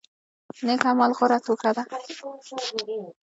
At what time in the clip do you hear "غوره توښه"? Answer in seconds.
1.17-1.71